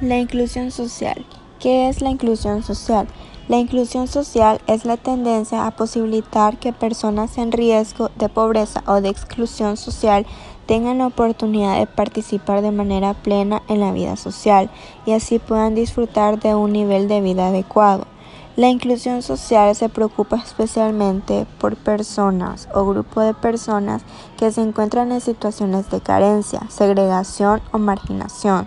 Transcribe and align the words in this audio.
La 0.00 0.18
inclusión 0.18 0.72
social. 0.72 1.24
¿Qué 1.60 1.88
es 1.88 2.00
la 2.02 2.10
inclusión 2.10 2.64
social? 2.64 3.06
La 3.46 3.58
inclusión 3.58 4.08
social 4.08 4.60
es 4.66 4.84
la 4.84 4.96
tendencia 4.96 5.68
a 5.68 5.70
posibilitar 5.70 6.58
que 6.58 6.72
personas 6.72 7.38
en 7.38 7.52
riesgo 7.52 8.10
de 8.18 8.28
pobreza 8.28 8.82
o 8.88 9.00
de 9.00 9.08
exclusión 9.08 9.76
social 9.76 10.26
tengan 10.66 10.98
la 10.98 11.06
oportunidad 11.06 11.78
de 11.78 11.86
participar 11.86 12.60
de 12.60 12.72
manera 12.72 13.14
plena 13.14 13.62
en 13.68 13.78
la 13.78 13.92
vida 13.92 14.16
social 14.16 14.68
y 15.06 15.12
así 15.12 15.38
puedan 15.38 15.76
disfrutar 15.76 16.40
de 16.40 16.56
un 16.56 16.72
nivel 16.72 17.06
de 17.06 17.20
vida 17.20 17.46
adecuado. 17.46 18.08
La 18.56 18.70
inclusión 18.70 19.22
social 19.22 19.76
se 19.76 19.88
preocupa 19.88 20.42
especialmente 20.44 21.46
por 21.60 21.76
personas 21.76 22.68
o 22.74 22.84
grupos 22.84 23.26
de 23.26 23.34
personas 23.34 24.02
que 24.36 24.50
se 24.50 24.60
encuentran 24.60 25.12
en 25.12 25.20
situaciones 25.20 25.88
de 25.88 26.00
carencia, 26.00 26.62
segregación 26.68 27.62
o 27.70 27.78
marginación. 27.78 28.66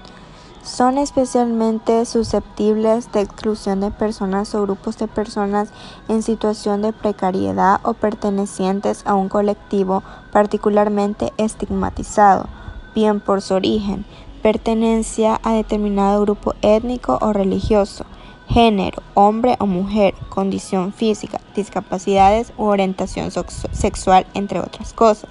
Son 0.67 0.97
especialmente 0.97 2.03
susceptibles 2.03 3.09
de 3.13 3.21
exclusión 3.21 3.79
de 3.79 3.89
personas 3.89 4.53
o 4.53 4.63
grupos 4.63 4.97
de 4.97 5.07
personas 5.07 5.69
en 6.09 6.21
situación 6.21 6.81
de 6.81 6.91
precariedad 6.91 7.79
o 7.83 7.93
pertenecientes 7.93 9.01
a 9.05 9.15
un 9.15 9.29
colectivo 9.29 10.03
particularmente 10.33 11.31
estigmatizado, 11.37 12.49
bien 12.93 13.21
por 13.21 13.41
su 13.41 13.53
origen, 13.53 14.05
pertenencia 14.43 15.39
a 15.41 15.53
determinado 15.53 16.23
grupo 16.23 16.53
étnico 16.61 17.17
o 17.21 17.31
religioso, 17.31 18.05
género, 18.49 19.01
hombre 19.13 19.55
o 19.59 19.67
mujer, 19.67 20.15
condición 20.27 20.91
física, 20.91 21.39
discapacidades 21.55 22.51
u 22.57 22.65
orientación 22.65 23.31
sexual, 23.71 24.27
entre 24.33 24.59
otras 24.59 24.91
cosas. 24.91 25.29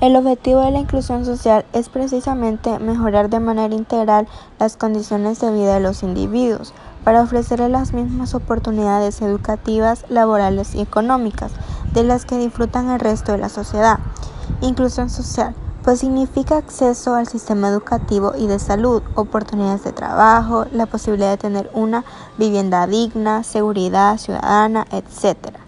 El 0.00 0.16
objetivo 0.16 0.60
de 0.60 0.70
la 0.70 0.78
inclusión 0.78 1.26
social 1.26 1.66
es 1.74 1.90
precisamente 1.90 2.78
mejorar 2.78 3.28
de 3.28 3.38
manera 3.38 3.74
integral 3.74 4.26
las 4.58 4.78
condiciones 4.78 5.40
de 5.40 5.52
vida 5.52 5.74
de 5.74 5.80
los 5.80 6.02
individuos 6.02 6.72
para 7.04 7.20
ofrecerles 7.20 7.68
las 7.68 7.92
mismas 7.92 8.34
oportunidades 8.34 9.20
educativas, 9.20 10.06
laborales 10.08 10.74
y 10.74 10.80
económicas 10.80 11.52
de 11.92 12.04
las 12.04 12.24
que 12.24 12.38
disfrutan 12.38 12.88
el 12.88 12.98
resto 12.98 13.32
de 13.32 13.38
la 13.38 13.50
sociedad. 13.50 13.98
Inclusión 14.62 15.10
social 15.10 15.54
pues 15.84 16.00
significa 16.00 16.56
acceso 16.56 17.14
al 17.14 17.28
sistema 17.28 17.68
educativo 17.68 18.32
y 18.38 18.46
de 18.46 18.58
salud, 18.58 19.02
oportunidades 19.16 19.84
de 19.84 19.92
trabajo, 19.92 20.64
la 20.72 20.86
posibilidad 20.86 21.32
de 21.32 21.36
tener 21.36 21.70
una 21.74 22.06
vivienda 22.38 22.86
digna, 22.86 23.42
seguridad 23.42 24.16
ciudadana, 24.16 24.86
etc. 24.92 25.59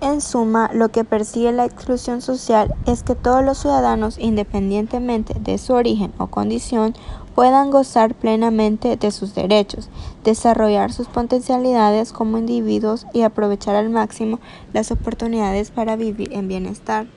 En 0.00 0.20
suma, 0.20 0.70
lo 0.72 0.90
que 0.90 1.02
persigue 1.02 1.50
la 1.50 1.64
exclusión 1.64 2.22
social 2.22 2.72
es 2.86 3.02
que 3.02 3.16
todos 3.16 3.44
los 3.44 3.58
ciudadanos, 3.58 4.16
independientemente 4.18 5.34
de 5.40 5.58
su 5.58 5.72
origen 5.72 6.12
o 6.18 6.28
condición, 6.28 6.94
puedan 7.34 7.72
gozar 7.72 8.14
plenamente 8.14 8.96
de 8.96 9.10
sus 9.10 9.34
derechos, 9.34 9.90
desarrollar 10.22 10.92
sus 10.92 11.08
potencialidades 11.08 12.12
como 12.12 12.38
individuos 12.38 13.06
y 13.12 13.22
aprovechar 13.22 13.74
al 13.74 13.90
máximo 13.90 14.38
las 14.72 14.92
oportunidades 14.92 15.72
para 15.72 15.96
vivir 15.96 16.32
en 16.32 16.46
bienestar. 16.46 17.08